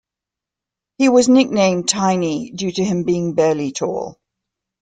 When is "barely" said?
3.35-3.71